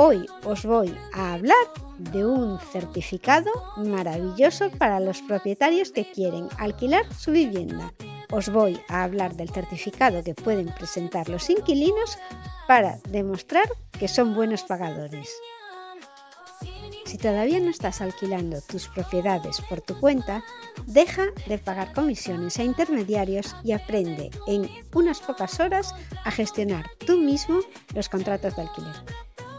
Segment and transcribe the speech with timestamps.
[0.00, 1.56] Hoy os voy a hablar
[1.98, 7.92] de un certificado maravilloso para los propietarios que quieren alquilar su vivienda.
[8.30, 12.16] Os voy a hablar del certificado que pueden presentar los inquilinos
[12.68, 15.34] para demostrar que son buenos pagadores.
[17.04, 20.44] Si todavía no estás alquilando tus propiedades por tu cuenta,
[20.86, 25.92] deja de pagar comisiones a intermediarios y aprende en unas pocas horas
[26.24, 27.58] a gestionar tú mismo
[27.94, 28.94] los contratos de alquiler.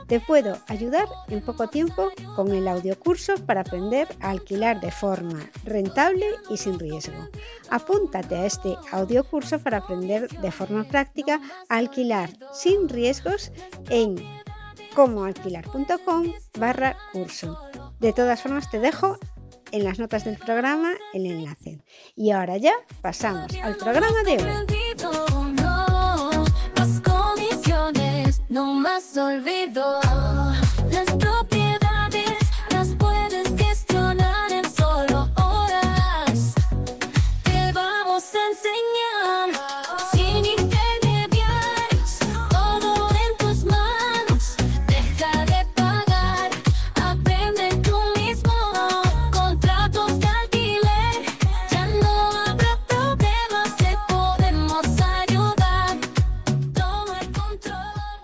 [0.10, 5.52] Te puedo ayudar en poco tiempo con el audiocurso para aprender a alquilar de forma
[5.64, 7.30] rentable y sin riesgo.
[7.70, 13.52] Apúntate a este audiocurso para aprender de forma práctica a alquilar sin riesgos
[13.92, 14.16] en
[14.96, 17.60] comoalquilar.com barra curso.
[18.00, 19.20] De todas formas te dejo
[19.72, 21.84] en las notas del programa el enlace.
[22.16, 24.79] Y ahora ya pasamos al programa de hoy.
[29.16, 30.09] No más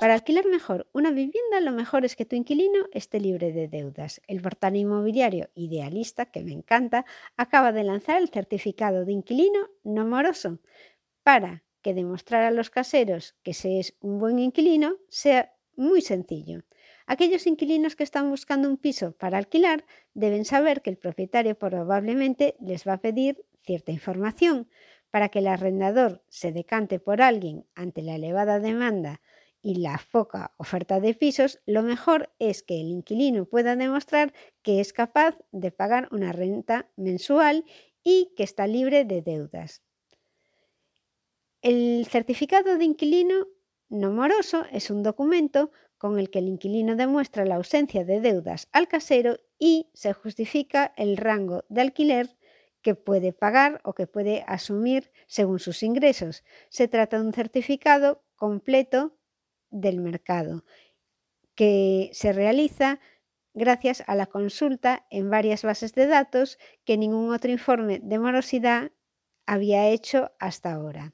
[0.05, 4.21] Para alquilar mejor una vivienda, lo mejor es que tu inquilino esté libre de deudas.
[4.27, 10.05] El portal inmobiliario Idealista, que me encanta, acaba de lanzar el certificado de inquilino no
[10.05, 10.59] moroso
[11.23, 16.65] para que demostrar a los caseros que se es un buen inquilino sea muy sencillo.
[17.07, 22.55] Aquellos inquilinos que están buscando un piso para alquilar deben saber que el propietario probablemente
[22.59, 24.69] les va a pedir cierta información
[25.09, 29.19] para que el arrendador se decante por alguien ante la elevada demanda
[29.65, 34.79] y la poca oferta de pisos, lo mejor es que el inquilino pueda demostrar que
[34.79, 37.65] es capaz de pagar una renta mensual
[38.03, 39.81] y que está libre de deudas.
[41.63, 43.47] El certificado de inquilino
[43.89, 48.69] no moroso es un documento con el que el inquilino demuestra la ausencia de deudas
[48.71, 52.37] al casero y se justifica el rango de alquiler
[52.83, 56.43] que puede pagar o que puede asumir según sus ingresos.
[56.69, 59.17] Se trata de un certificado completo
[59.75, 60.63] del mercado,
[61.53, 62.99] que se realiza
[63.53, 68.91] gracias a la consulta en varias bases de datos que ningún otro informe de morosidad
[69.45, 71.13] había hecho hasta ahora.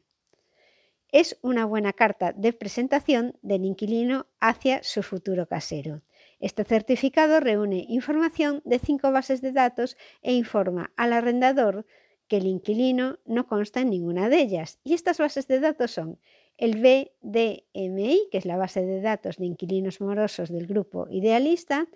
[1.12, 6.02] Es una buena carta de presentación del inquilino hacia su futuro casero.
[6.40, 11.86] Este certificado reúne información de cinco bases de datos e informa al arrendador
[12.28, 14.80] que el inquilino no consta en ninguna de ellas.
[14.86, 16.18] Y estas bases de datos son
[16.62, 21.88] el BDMI, que es la base de datos de inquilinos morosos del grupo idealista,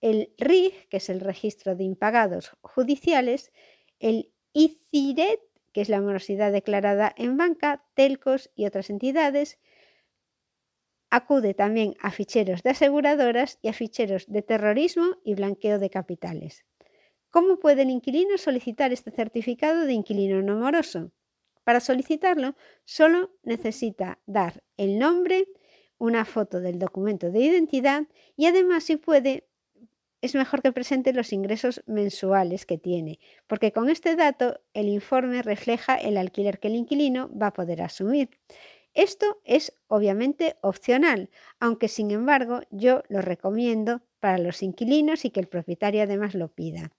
[0.00, 3.52] el RIG, que es el registro de impagados judiciales,
[3.98, 5.40] el ICIRET,
[5.72, 9.58] que es la morosidad declarada en banca, telcos y otras entidades.
[11.10, 16.64] Acude también a ficheros de aseguradoras y a ficheros de terrorismo y blanqueo de capitales.
[17.28, 21.12] ¿Cómo puede el inquilino solicitar este certificado de inquilino no moroso?
[21.64, 25.48] Para solicitarlo, solo necesita dar el nombre,
[25.98, 28.04] una foto del documento de identidad
[28.36, 29.48] y además, si puede,
[30.20, 35.42] es mejor que presente los ingresos mensuales que tiene, porque con este dato el informe
[35.42, 38.30] refleja el alquiler que el inquilino va a poder asumir.
[38.92, 45.40] Esto es obviamente opcional, aunque sin embargo yo lo recomiendo para los inquilinos y que
[45.40, 46.92] el propietario además lo pida.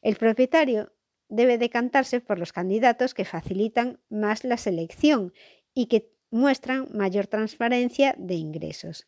[0.00, 0.92] El propietario
[1.30, 5.32] debe decantarse por los candidatos que facilitan más la selección
[5.72, 9.06] y que muestran mayor transparencia de ingresos.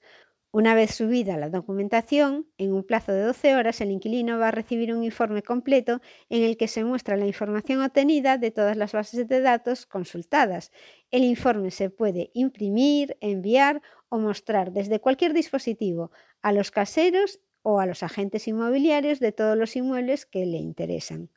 [0.55, 4.51] Una vez subida la documentación, en un plazo de 12 horas el inquilino va a
[4.51, 8.93] recibir un informe completo en el que se muestra la información obtenida de todas las
[8.93, 10.71] bases de datos consultadas.
[11.11, 13.81] El informe se puede imprimir, enviar
[14.11, 16.11] o mostrar desde cualquier dispositivo
[16.43, 21.31] a los caseros o a los agentes inmobiliarios de todos los inmuebles que le interesan.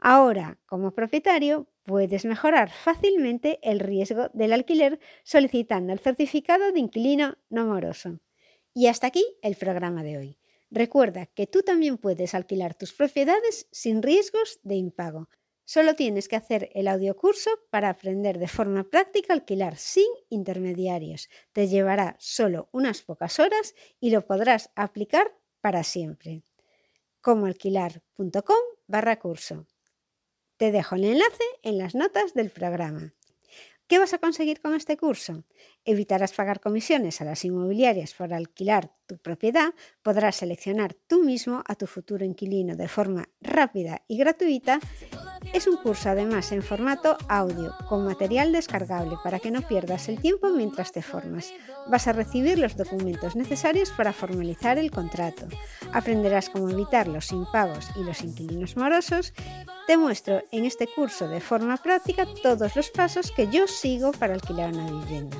[0.00, 7.36] Ahora, como propietario, puedes mejorar fácilmente el riesgo del alquiler solicitando el certificado de inquilino
[7.50, 8.18] no moroso.
[8.72, 10.38] Y hasta aquí el programa de hoy.
[10.70, 15.28] Recuerda que tú también puedes alquilar tus propiedades sin riesgos de impago.
[15.64, 21.28] Solo tienes que hacer el audiocurso para aprender de forma práctica alquilar sin intermediarios.
[21.52, 26.42] Te llevará solo unas pocas horas y lo podrás aplicar para siempre.
[27.20, 29.66] Comoalquilar.com barra curso.
[30.60, 33.14] Te dejo el enlace en las notas del programa.
[33.86, 35.42] ¿Qué vas a conseguir con este curso?
[35.86, 39.72] Evitarás pagar comisiones a las inmobiliarias por alquilar tu propiedad,
[40.02, 44.80] podrás seleccionar tú mismo a tu futuro inquilino de forma rápida y gratuita.
[45.52, 50.20] Es un curso además en formato audio con material descargable para que no pierdas el
[50.20, 51.52] tiempo mientras te formas.
[51.88, 55.46] Vas a recibir los documentos necesarios para formalizar el contrato.
[55.92, 59.32] Aprenderás cómo evitar los impagos y los inquilinos morosos
[59.86, 64.34] te muestro en este curso de forma práctica todos los pasos que yo sigo para
[64.34, 65.36] alquilar una vivienda.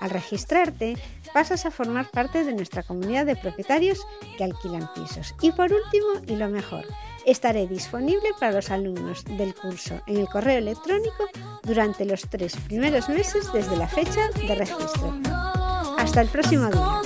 [0.00, 0.98] Al registrarte,
[1.32, 4.06] pasas a formar parte de nuestra comunidad de propietarios
[4.36, 5.34] que alquilan pisos.
[5.40, 6.84] Y por último, y lo mejor,
[7.26, 11.28] estaré disponible para los alumnos del curso en el correo electrónico
[11.62, 15.18] durante los tres primeros meses desde la fecha de registro.
[15.98, 17.00] Hasta el próximo día.